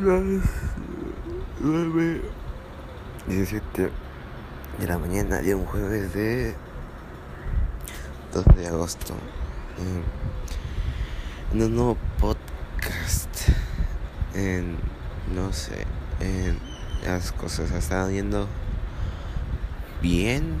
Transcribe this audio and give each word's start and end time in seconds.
Las 0.00 0.22
9 1.60 2.22
17 3.28 3.90
de 4.78 4.86
la 4.86 4.96
mañana 4.96 5.42
de 5.42 5.54
un 5.54 5.66
jueves 5.66 6.14
de 6.14 6.54
12 8.32 8.50
de 8.52 8.66
agosto. 8.66 9.12
En 11.52 11.62
un 11.62 11.74
nuevo 11.74 11.98
podcast. 12.18 13.28
En, 14.32 14.78
no 15.34 15.52
sé, 15.52 15.84
en 16.20 16.58
las 17.04 17.32
cosas 17.32 17.70
están 17.70 18.10
yendo 18.10 18.48
bien 20.00 20.60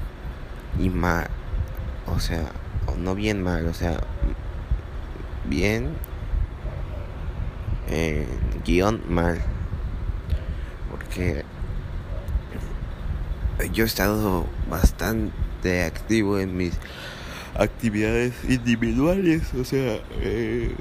y 0.78 0.90
mal. 0.90 1.28
O 2.06 2.20
sea, 2.20 2.52
o 2.86 2.94
no 2.94 3.14
bien 3.14 3.42
mal, 3.42 3.66
o 3.68 3.72
sea, 3.72 4.00
bien 5.46 5.96
eh, 7.90 8.26
guion 8.64 9.02
mal. 9.08 9.40
Porque 10.90 11.44
yo 13.72 13.84
he 13.84 13.86
estado 13.86 14.46
bastante 14.70 15.84
activo 15.84 16.38
en 16.38 16.56
mis 16.56 16.72
actividades 17.58 18.32
individuales, 18.48 19.52
o 19.54 19.64
sea, 19.64 19.98
eh, 20.20 20.74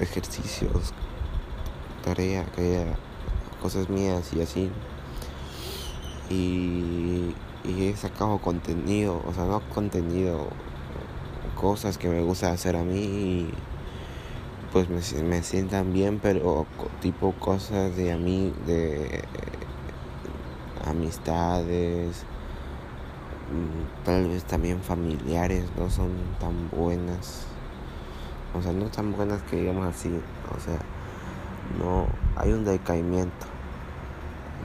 ejercicios, 0.00 0.92
tarea, 2.04 2.44
cosas 3.60 3.88
mías 3.88 4.30
y 4.34 4.42
así. 4.42 4.70
Y, 6.30 7.34
y 7.64 7.88
he 7.88 7.96
sacado 7.96 8.38
contenido, 8.38 9.22
o 9.26 9.34
sea, 9.34 9.44
no 9.44 9.60
contenido, 9.70 10.48
cosas 11.54 11.98
que 11.98 12.08
me 12.08 12.20
gusta 12.22 12.52
hacer 12.52 12.76
a 12.76 12.82
mí 12.82 13.50
pues 14.74 14.88
me, 14.88 15.22
me 15.22 15.40
sientan 15.44 15.92
bien, 15.92 16.18
pero 16.20 16.66
tipo 17.00 17.30
cosas 17.34 17.94
de 17.94 18.10
a 18.10 18.16
mí, 18.16 18.52
de 18.66 19.22
amistades, 20.84 22.24
mm, 23.52 24.04
tal 24.04 24.28
vez 24.30 24.42
también 24.42 24.80
familiares, 24.80 25.64
no 25.78 25.88
son 25.88 26.10
tan 26.40 26.70
buenas. 26.70 27.46
O 28.52 28.62
sea, 28.62 28.72
no 28.72 28.86
tan 28.86 29.12
buenas 29.12 29.42
que 29.42 29.60
digamos 29.60 29.86
así. 29.86 30.08
O 30.08 30.60
sea, 30.60 30.80
no, 31.78 32.06
hay 32.34 32.52
un 32.52 32.64
decaimiento. 32.64 33.46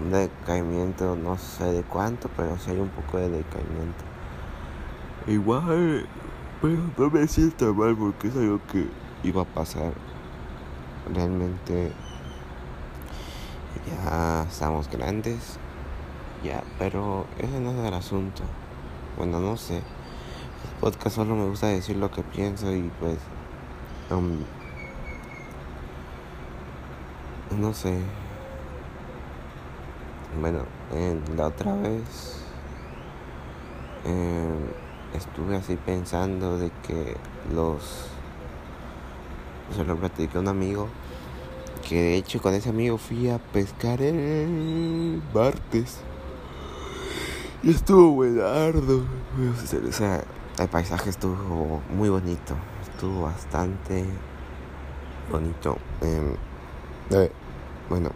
Un 0.03 0.11
decaimiento, 0.11 1.15
no 1.17 1.37
sé 1.37 1.65
de 1.65 1.83
cuánto, 1.83 2.31
pero 2.35 2.57
sí 2.57 2.71
hay 2.71 2.79
un 2.79 2.89
poco 2.89 3.19
de 3.19 3.29
decaimiento. 3.29 4.03
Igual, 5.27 6.07
pero 6.63 6.79
no 6.97 7.09
me 7.11 7.27
siento 7.27 7.75
mal 7.75 7.95
porque 7.95 8.29
es 8.29 8.35
algo 8.35 8.59
que 8.71 8.87
iba 9.23 9.41
a 9.41 9.45
pasar. 9.45 9.93
Realmente 11.13 11.91
ya 13.87 14.45
estamos 14.49 14.89
grandes, 14.89 15.57
ya, 16.43 16.63
pero 16.77 17.25
ese 17.37 17.59
no 17.59 17.71
es 17.71 17.87
el 17.87 17.93
asunto. 17.93 18.43
Bueno, 19.17 19.39
no 19.39 19.57
sé. 19.57 19.77
El 19.77 20.79
podcast 20.79 21.15
solo 21.15 21.35
me 21.35 21.47
gusta 21.47 21.67
decir 21.67 21.95
lo 21.95 22.11
que 22.11 22.23
pienso 22.23 22.73
y 22.73 22.91
pues... 22.99 23.17
Um, 24.11 24.43
no 27.59 27.73
sé. 27.73 27.99
Bueno, 30.39 30.63
la 31.35 31.47
otra 31.47 31.73
vez 31.75 32.43
eh, 34.05 34.73
estuve 35.13 35.57
así 35.57 35.75
pensando 35.75 36.57
de 36.57 36.71
que 36.87 37.17
los 37.53 38.07
se 39.75 39.83
lo 39.83 39.95
platiqué 39.95 40.37
a 40.37 40.41
un 40.41 40.47
amigo. 40.47 40.87
Que 41.87 41.95
de 41.95 42.15
hecho 42.17 42.41
con 42.41 42.53
ese 42.53 42.69
amigo 42.69 42.97
fui 42.97 43.29
a 43.29 43.39
pescar 43.39 44.01
el 44.01 45.21
martes. 45.33 45.99
Y 47.63 47.71
estuvo 47.71 48.11
buenardo. 48.11 49.03
O 49.87 49.91
sea, 49.91 50.23
el 50.59 50.67
paisaje 50.69 51.09
estuvo 51.09 51.81
muy 51.95 52.09
bonito. 52.09 52.55
Estuvo 52.81 53.23
bastante 53.23 54.05
bonito. 55.31 55.77
Em, 56.01 56.35
eh, 57.11 57.31
bueno, 57.89 58.11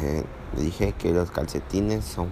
eh, 0.00 0.24
dije 0.56 0.92
que 0.92 1.12
los 1.12 1.30
calcetines 1.30 2.04
son 2.04 2.28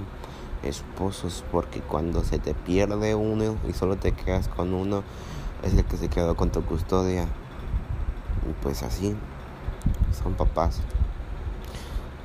esposos 0.63 1.45
porque 1.51 1.81
cuando 1.81 2.25
se 2.25 2.39
te 2.39 2.55
pierde 2.55 3.15
uno 3.15 3.57
y 3.69 3.73
solo 3.73 3.97
te 3.97 4.13
quedas 4.13 4.49
con 4.49 4.75
uno, 4.75 5.03
es 5.63 5.75
el 5.75 5.85
que 5.85 5.97
se 5.97 6.09
quedó 6.09 6.37
con 6.37 6.51
tu 6.51 6.63
custodia. 6.65 7.27
Y 8.49 8.53
pues 8.63 8.83
así, 8.83 9.15
son 10.23 10.35
papás. 10.35 10.81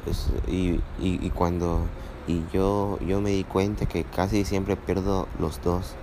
Pues, 0.04 0.30
y, 0.48 0.82
y, 1.00 1.30
cuando 1.32 1.82
y 2.28 2.44
yo, 2.54 2.98
yo 3.06 3.20
me 3.20 3.32
di 3.32 3.44
cuenta 3.44 3.86
que 3.86 4.04
casi 4.04 4.46
siempre 4.46 4.76
pierdo 4.76 5.28
los 5.40 5.62
dos. 5.62 5.96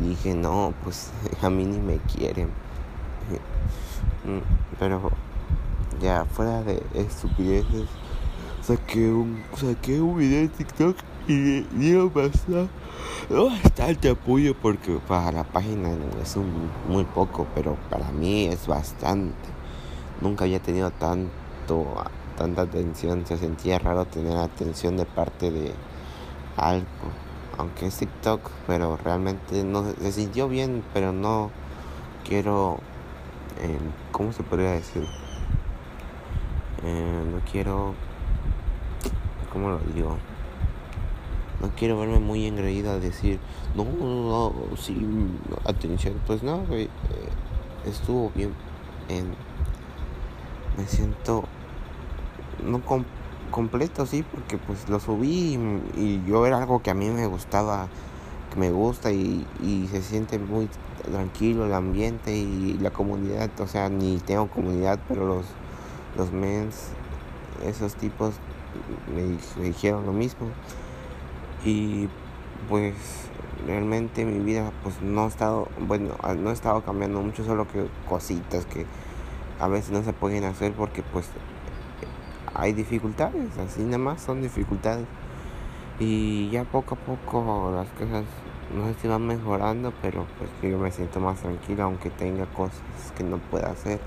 Y 0.00 0.08
dije, 0.08 0.34
no, 0.34 0.74
pues 0.82 1.10
a 1.42 1.50
mí 1.50 1.64
ni 1.64 1.78
me 1.78 1.98
quieren. 1.98 2.48
Mm, 4.24 4.40
pero 4.78 5.10
ya 6.00 6.24
fuera 6.24 6.62
de 6.62 6.82
estupideces, 6.94 7.88
saqué 8.62 9.10
un, 9.10 9.42
saqué 9.56 10.00
un 10.00 10.16
video 10.16 10.42
de 10.42 10.48
TikTok 10.48 10.96
y 11.28 11.60
dio 11.76 12.10
bastante, 12.10 14.10
apoyo 14.10 14.54
porque 14.60 14.98
para 15.06 15.32
la 15.32 15.44
página 15.44 15.90
es 16.22 16.36
un, 16.36 16.70
muy 16.88 17.04
poco, 17.04 17.46
pero 17.54 17.76
para 17.90 18.10
mí 18.10 18.46
es 18.46 18.66
bastante. 18.66 19.48
Nunca 20.20 20.44
había 20.44 20.60
tenido 20.60 20.90
tanto, 20.90 21.94
tanta 22.36 22.62
atención, 22.62 23.24
se 23.26 23.36
sentía 23.36 23.78
raro 23.78 24.04
tener 24.04 24.36
atención 24.36 24.96
de 24.96 25.04
parte 25.04 25.50
de 25.50 25.72
algo, 26.56 26.86
aunque 27.58 27.86
es 27.86 27.96
TikTok, 27.98 28.50
pero 28.66 28.96
realmente 28.96 29.64
no 29.64 29.92
se 29.92 30.12
sintió 30.12 30.48
bien, 30.48 30.82
pero 30.92 31.12
no 31.12 31.50
quiero, 32.26 32.78
eh, 33.60 33.78
¿cómo 34.10 34.32
se 34.32 34.42
podría 34.42 34.72
decir? 34.72 35.06
Eh, 36.84 37.24
no 37.32 37.40
quiero, 37.50 37.94
¿cómo 39.52 39.70
lo 39.70 39.78
digo? 39.94 40.16
No 41.62 41.70
quiero 41.76 41.98
verme 41.98 42.18
muy 42.18 42.46
engreído 42.46 42.90
a 42.90 42.98
decir, 42.98 43.38
no, 43.76 43.84
no, 43.84 44.52
sí, 44.76 44.96
atención, 45.64 46.14
pues 46.26 46.42
no, 46.42 46.64
eh, 46.70 46.88
estuvo 47.86 48.32
bien. 48.34 48.52
me 50.76 50.86
siento 50.86 51.44
no 52.64 52.82
completo, 53.50 54.06
sí, 54.06 54.24
porque 54.24 54.58
pues 54.58 54.88
lo 54.88 54.98
subí 54.98 55.56
y, 55.96 56.22
yo 56.26 56.46
era 56.46 56.58
algo 56.58 56.82
que 56.82 56.90
a 56.90 56.94
mí 56.94 57.08
me 57.10 57.26
gustaba, 57.26 57.86
que 58.52 58.58
me 58.58 58.70
gusta 58.70 59.12
y, 59.12 59.46
y 59.62 59.86
se 59.88 60.02
siente 60.02 60.40
muy 60.40 60.68
tranquilo 61.04 61.66
el 61.66 61.74
ambiente 61.74 62.36
y 62.36 62.76
la 62.80 62.90
comunidad, 62.90 63.50
o 63.60 63.68
sea, 63.68 63.88
ni 63.88 64.18
tengo 64.18 64.48
comunidad, 64.48 64.98
pero 65.08 65.26
los, 65.26 65.46
los 66.16 66.32
mens, 66.32 66.88
esos 67.64 67.94
tipos 67.94 68.34
me 69.14 69.62
dijeron 69.64 70.06
lo 70.06 70.12
mismo 70.12 70.48
y 71.64 72.08
pues 72.68 72.94
realmente 73.66 74.24
mi 74.24 74.38
vida 74.44 74.72
pues 74.82 75.00
no 75.02 75.24
ha 75.24 75.28
estado 75.28 75.68
bueno 75.78 76.14
no 76.38 76.50
ha 76.50 76.52
estado 76.52 76.82
cambiando 76.82 77.20
mucho 77.20 77.44
solo 77.44 77.68
que 77.68 77.86
cositas 78.08 78.66
que 78.66 78.86
a 79.60 79.68
veces 79.68 79.90
no 79.90 80.02
se 80.02 80.12
pueden 80.12 80.44
hacer 80.44 80.72
porque 80.72 81.02
pues 81.02 81.28
hay 82.54 82.72
dificultades 82.72 83.56
así 83.58 83.82
nada 83.82 83.98
más 83.98 84.20
son 84.20 84.42
dificultades. 84.42 85.06
Y 86.00 86.50
ya 86.50 86.64
poco 86.64 86.96
a 86.96 86.98
poco 86.98 87.72
las 87.74 87.86
cosas 87.90 88.24
no 88.74 88.86
sé 88.86 88.94
si 89.00 89.08
van 89.08 89.26
mejorando 89.26 89.92
pero 90.02 90.26
pues 90.38 90.50
yo 90.62 90.78
me 90.78 90.90
siento 90.90 91.20
más 91.20 91.40
tranquilo 91.40 91.84
aunque 91.84 92.10
tenga 92.10 92.46
cosas 92.46 92.80
que 93.16 93.22
no 93.22 93.36
pueda 93.36 93.70
hacer 93.70 94.00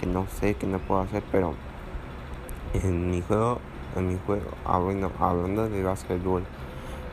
que 0.00 0.06
no 0.06 0.26
sé 0.40 0.54
que 0.54 0.66
no 0.66 0.78
puedo 0.78 1.02
hacer 1.02 1.22
pero 1.30 1.54
en 2.72 3.10
mi 3.10 3.20
juego 3.20 3.60
en 3.96 4.08
mi 4.08 4.18
juego 4.26 4.50
ah, 4.64 4.78
bueno, 4.78 5.12
hablando 5.20 5.68
de 5.68 5.82
básquetbol 5.82 6.42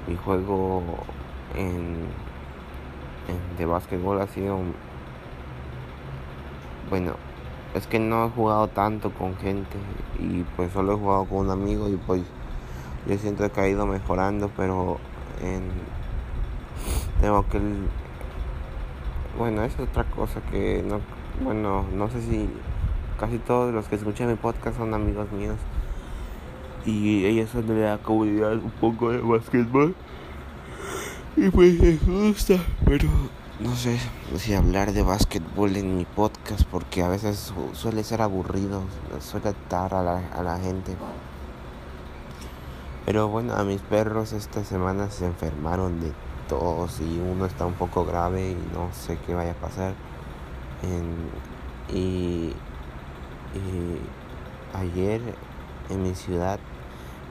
mi 0.08 0.16
juego 0.16 0.82
en, 1.56 2.08
de 3.58 3.66
básquetbol 3.66 4.22
ha 4.22 4.28
sido 4.28 4.58
bueno 6.90 7.14
es 7.76 7.86
que 7.88 8.00
no 8.00 8.26
he 8.26 8.30
jugado 8.30 8.70
tanto 8.70 9.12
con 9.12 9.36
gente 9.38 9.78
y 10.20 10.44
pues 10.56 10.72
solo 10.72 10.94
he 10.94 10.96
jugado 10.96 11.26
con 11.26 11.40
un 11.40 11.52
amigo 11.52 11.90
y 11.90 11.98
pues 11.98 12.22
yo 13.06 13.18
siento 13.18 13.52
que 13.52 13.62
ha 13.62 13.68
ido 13.68 13.86
mejorando 13.86 14.50
pero 14.56 14.98
en 15.42 15.70
tengo 17.22 17.46
que 17.50 17.60
bueno 19.38 19.64
es 19.64 19.78
otra 19.80 20.06
cosa 20.06 20.42
que 20.50 20.84
no 20.88 21.02
bueno 21.44 21.84
no 21.94 22.10
sé 22.10 22.22
si 22.22 22.50
casi 23.20 23.38
todos 23.40 23.74
los 23.74 23.88
que 23.88 23.96
escuchan 23.96 24.28
mi 24.28 24.36
podcast 24.36 24.78
son 24.78 24.94
amigos 24.94 25.32
míos 25.32 25.58
y 26.86 27.26
ellos 27.26 27.50
son 27.50 27.68
de 27.68 27.82
la 27.82 27.98
comunidad 27.98 28.54
un 28.54 28.72
poco 28.72 29.12
de 29.12 29.20
básquetbol 29.20 29.96
y 31.36 31.50
pues 31.50 31.80
me 31.80 32.30
gusta 32.30 32.56
pero 32.86 33.08
no 33.60 33.76
sé 33.76 33.98
si 34.38 34.54
hablar 34.54 34.94
de 34.94 35.02
básquetbol 35.02 35.76
en 35.78 35.98
mi 35.98 36.06
podcast 36.06 36.64
porque 36.70 37.02
a 37.02 37.08
veces 37.08 37.52
suele 37.74 38.04
ser 38.04 38.22
aburrido, 38.22 38.84
suele 39.20 39.50
estar 39.50 39.96
a 39.96 40.04
la, 40.04 40.28
a 40.32 40.44
la 40.44 40.60
gente. 40.60 40.96
Pero 43.08 43.30
bueno, 43.30 43.56
a 43.56 43.64
mis 43.64 43.82
perros 43.82 44.32
esta 44.34 44.64
semana 44.64 45.10
se 45.10 45.26
enfermaron 45.26 46.00
de 46.00 46.12
todos 46.48 47.00
y 47.00 47.20
uno 47.20 47.48
está 47.48 47.66
un 47.66 47.74
poco 47.74 48.06
grave 48.06 48.52
y 48.52 48.76
no 48.76 48.92
sé 48.94 49.18
qué 49.26 49.34
vaya 49.34 49.52
a 49.52 49.56
pasar. 49.56 49.94
y, 51.92 52.54
ayer 54.74 55.22
en 55.90 56.04
mi 56.04 56.16
ciudad 56.16 56.60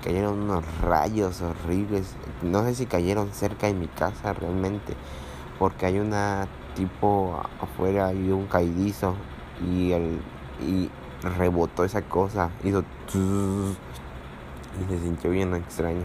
cayeron 0.03 0.43
unos 0.43 0.65
rayos 0.81 1.43
horribles. 1.43 2.15
No 2.43 2.63
sé 2.65 2.75
si 2.75 2.87
cayeron 2.87 3.33
cerca 3.33 3.67
de 3.67 3.75
mi 3.75 3.89
casa 3.89 4.33
realmente, 4.33 4.95
porque 5.59 5.87
hay 5.87 5.99
una 5.99 6.47
tipo 6.75 7.41
afuera 7.61 8.13
y 8.13 8.31
un 8.31 8.47
caidizo 8.47 9.17
y 9.65 9.93
el 9.93 10.21
y 10.61 10.91
rebotó 11.23 11.85
esa 11.85 12.03
cosa, 12.03 12.51
hizo 12.65 12.85
y 14.81 14.85
se 14.89 15.01
sintió 15.01 15.31
bien 15.31 15.55
extraño. 15.55 16.05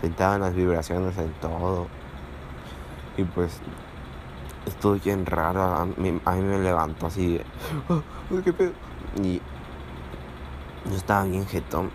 Sentaban 0.00 0.40
las 0.40 0.54
vibraciones 0.54 1.16
en 1.18 1.32
todo. 1.34 1.86
Y 3.16 3.24
pues 3.24 3.60
estuvo 4.66 4.94
bien 4.94 5.24
raro. 5.26 5.62
A 5.62 5.84
mí, 5.86 6.20
me 6.24 6.58
levantó 6.58 7.06
así 7.06 7.40
ah, 7.88 8.00
Y 9.22 9.40
yo 10.90 10.96
estaba 10.96 11.24
bien 11.24 11.46
jetón. 11.46 11.90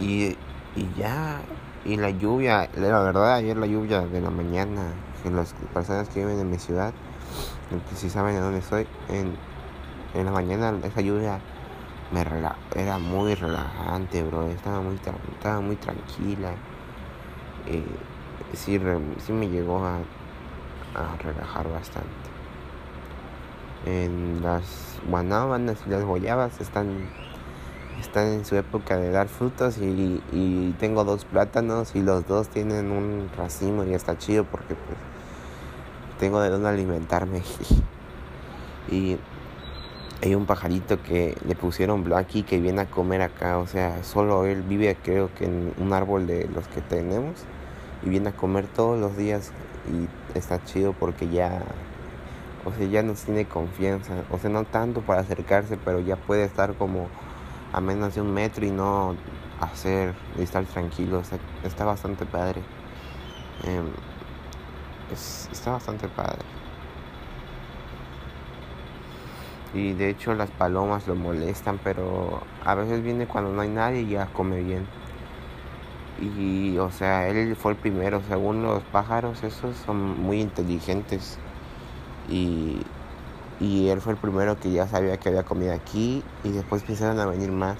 Y, 0.00 0.36
y 0.76 0.90
ya. 0.96 1.40
Y 1.84 1.96
la 1.96 2.10
lluvia, 2.10 2.70
la 2.76 3.00
verdad, 3.00 3.34
ayer 3.34 3.56
la 3.56 3.66
lluvia 3.66 4.00
de 4.00 4.20
la 4.20 4.30
mañana, 4.30 4.92
que 5.22 5.30
las 5.30 5.54
personas 5.74 6.08
que 6.08 6.20
viven 6.20 6.40
en 6.40 6.50
mi 6.50 6.58
ciudad, 6.58 6.94
que 7.90 7.96
si 7.96 8.08
saben 8.08 8.34
de 8.34 8.40
dónde 8.40 8.60
estoy, 8.60 8.86
en, 9.08 9.36
en 10.14 10.24
la 10.24 10.30
mañana 10.32 10.72
esa 10.82 11.02
lluvia 11.02 11.40
me 12.12 12.22
era 12.80 12.98
muy 12.98 13.34
relajante, 13.34 14.22
bro. 14.22 14.48
Estaba 14.48 14.80
muy, 14.80 14.94
estaba 14.94 15.60
muy 15.60 15.76
tranquila. 15.76 16.52
Eh, 17.66 17.84
sí, 18.52 18.78
me 18.78 19.48
llegó 19.48 19.84
a, 19.84 19.96
a 20.94 21.16
relajar 21.18 21.70
bastante. 21.70 22.08
En 23.86 24.40
las 24.42 24.98
guanábanas 25.08 25.78
y 25.86 25.90
las 25.90 26.04
guayabas 26.04 26.60
están, 26.60 27.08
están 28.00 28.28
en 28.28 28.44
su 28.44 28.56
época 28.56 28.96
de 28.96 29.10
dar 29.10 29.28
frutos 29.28 29.78
y, 29.78 30.22
y 30.32 30.74
tengo 30.78 31.04
dos 31.04 31.24
plátanos 31.24 31.94
y 31.94 32.02
los 32.02 32.26
dos 32.26 32.48
tienen 32.48 32.90
un 32.90 33.30
racimo 33.36 33.84
y 33.84 33.94
está 33.94 34.18
chido 34.18 34.44
porque 34.44 34.74
pues 34.74 34.98
tengo 36.18 36.40
de 36.40 36.50
dónde 36.50 36.68
alimentarme. 36.68 37.42
y 38.90 39.18
hay 40.22 40.34
un 40.34 40.46
pajarito 40.46 41.02
que 41.02 41.36
le 41.46 41.54
pusieron 41.54 42.04
Blacky 42.04 42.44
que 42.44 42.58
viene 42.58 42.82
a 42.82 42.86
comer 42.86 43.20
acá, 43.22 43.58
o 43.58 43.66
sea, 43.66 44.02
solo 44.04 44.46
él 44.46 44.62
vive 44.62 44.96
creo 45.02 45.28
que 45.34 45.44
en 45.44 45.74
un 45.78 45.92
árbol 45.92 46.26
de 46.26 46.48
los 46.54 46.66
que 46.68 46.80
tenemos 46.80 47.44
y 48.02 48.08
viene 48.08 48.30
a 48.30 48.32
comer 48.32 48.66
todos 48.66 48.98
los 48.98 49.16
días 49.16 49.52
y 49.92 50.38
está 50.38 50.64
chido 50.64 50.94
porque 50.94 51.28
ya, 51.28 51.62
o 52.64 52.72
sea, 52.72 52.86
ya 52.86 53.02
nos 53.02 53.22
tiene 53.24 53.44
confianza, 53.44 54.14
o 54.30 54.38
sea, 54.38 54.50
no 54.50 54.64
tanto 54.64 55.02
para 55.02 55.20
acercarse, 55.20 55.76
pero 55.84 56.00
ya 56.00 56.16
puede 56.16 56.44
estar 56.44 56.74
como 56.74 57.08
a 57.74 57.80
menos 57.80 58.14
de 58.14 58.20
un 58.20 58.32
metro 58.32 58.64
y 58.64 58.70
no 58.70 59.16
hacer 59.60 60.14
y 60.38 60.42
estar 60.42 60.64
tranquilo, 60.64 61.24
sea, 61.24 61.38
está 61.64 61.84
bastante 61.84 62.24
padre. 62.24 62.62
Em, 63.64 63.86
está 65.10 65.72
bastante 65.72 66.08
padre. 66.08 66.38
Y 69.74 69.92
de 69.94 70.10
hecho 70.10 70.34
las 70.34 70.50
palomas 70.50 71.08
lo 71.08 71.16
molestan, 71.16 71.80
pero 71.82 72.42
a 72.64 72.74
veces 72.76 73.02
viene 73.02 73.26
cuando 73.26 73.52
no 73.52 73.62
hay 73.62 73.70
nadie 73.70 74.02
y 74.02 74.10
ya 74.10 74.26
come 74.26 74.62
bien. 74.62 74.86
Y 76.20 76.78
o 76.78 76.90
sea, 76.92 77.28
él 77.28 77.56
fue 77.56 77.72
el 77.72 77.78
primero, 77.78 78.22
según 78.28 78.62
los 78.62 78.84
pájaros, 78.84 79.42
esos 79.42 79.76
son 79.78 80.20
muy 80.20 80.40
inteligentes. 80.40 81.38
Y, 82.28 82.78
y 83.60 83.88
él 83.88 84.00
fue 84.00 84.12
el 84.12 84.18
primero 84.18 84.58
que 84.58 84.72
ya 84.72 84.88
sabía 84.88 85.16
que 85.18 85.28
había 85.28 85.44
comida 85.44 85.74
aquí 85.74 86.22
y 86.42 86.50
después 86.50 86.82
empezaron 86.82 87.18
a 87.20 87.26
venir 87.26 87.52
más. 87.52 87.78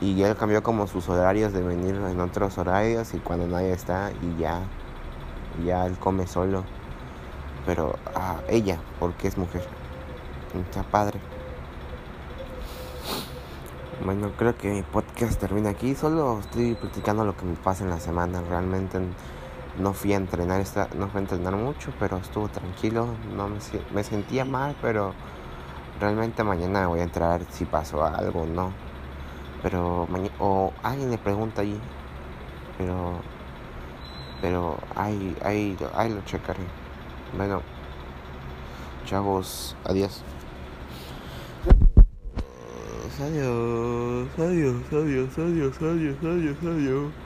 Y 0.00 0.22
él 0.22 0.36
cambió 0.36 0.62
como 0.62 0.86
sus 0.86 1.08
horarios 1.08 1.52
de 1.52 1.62
venir 1.62 1.94
en 1.94 2.20
otros 2.20 2.58
horarios 2.58 3.14
y 3.14 3.18
cuando 3.18 3.46
nadie 3.46 3.72
está 3.72 4.10
y 4.22 4.40
ya, 4.40 4.60
ya 5.64 5.86
él 5.86 5.96
come 5.98 6.26
solo. 6.26 6.64
Pero 7.66 7.96
a 8.14 8.40
ella, 8.48 8.78
porque 9.00 9.28
es 9.28 9.38
mujer. 9.38 9.66
Está 10.54 10.82
padre. 10.82 11.18
Bueno, 14.04 14.32
creo 14.36 14.56
que 14.56 14.70
mi 14.70 14.82
podcast 14.82 15.40
termina 15.40 15.70
aquí. 15.70 15.94
Solo 15.94 16.40
estoy 16.40 16.74
practicando 16.74 17.24
lo 17.24 17.36
que 17.36 17.46
me 17.46 17.54
pasa 17.54 17.84
en 17.84 17.90
la 17.90 18.00
semana. 18.00 18.42
Realmente 18.42 18.98
no 19.78 19.92
fui 19.92 20.12
a 20.12 20.16
entrenar, 20.16 20.60
esta, 20.60 20.88
no 20.96 21.08
fui 21.08 21.18
a 21.18 21.22
entrenar 21.22 21.56
mucho, 21.56 21.92
pero 21.98 22.18
estuvo 22.18 22.48
tranquilo. 22.48 23.08
No 23.36 23.48
me, 23.48 23.58
me 23.92 24.04
sentía 24.04 24.44
mal, 24.44 24.76
pero 24.80 25.14
realmente 26.00 26.44
mañana 26.44 26.86
voy 26.88 27.00
a 27.00 27.04
entrar 27.04 27.42
si 27.50 27.64
pasó 27.64 28.04
algo 28.04 28.46
no. 28.46 28.72
Pero 29.62 30.06
o 30.38 30.72
alguien 30.82 31.10
le 31.10 31.18
pregunta 31.18 31.62
ahí. 31.62 31.80
Pero 32.78 33.20
pero 34.44 34.76
ahí, 34.94 35.34
ahí, 35.42 35.74
ahí 35.94 36.12
lo 36.12 36.20
checaré. 36.26 36.60
Bueno, 37.34 37.62
chavos, 39.06 39.74
adiós. 39.84 40.22
Adiós, 43.18 44.28
adiós, 44.36 44.82
adiós, 44.92 45.38
adiós, 45.38 45.76
adiós, 45.80 46.16
adiós, 46.22 46.56
adiós. 46.62 47.23